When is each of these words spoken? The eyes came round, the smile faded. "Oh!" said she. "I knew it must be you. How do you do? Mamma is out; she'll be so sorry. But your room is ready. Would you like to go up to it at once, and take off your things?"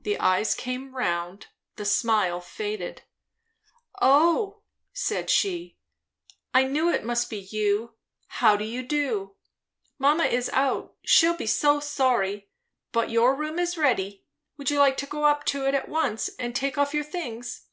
The 0.00 0.18
eyes 0.18 0.56
came 0.56 0.92
round, 0.96 1.46
the 1.76 1.84
smile 1.84 2.40
faded. 2.40 3.02
"Oh!" 4.00 4.62
said 4.92 5.30
she. 5.30 5.78
"I 6.52 6.64
knew 6.64 6.90
it 6.90 7.04
must 7.04 7.30
be 7.30 7.38
you. 7.38 7.94
How 8.26 8.56
do 8.56 8.64
you 8.64 8.82
do? 8.82 9.36
Mamma 10.00 10.24
is 10.24 10.48
out; 10.48 10.96
she'll 11.04 11.36
be 11.36 11.46
so 11.46 11.78
sorry. 11.78 12.48
But 12.90 13.10
your 13.10 13.36
room 13.36 13.60
is 13.60 13.78
ready. 13.78 14.24
Would 14.56 14.68
you 14.68 14.80
like 14.80 14.96
to 14.96 15.06
go 15.06 15.26
up 15.26 15.44
to 15.54 15.64
it 15.68 15.76
at 15.76 15.88
once, 15.88 16.28
and 16.40 16.56
take 16.56 16.76
off 16.76 16.92
your 16.92 17.04
things?" 17.04 17.66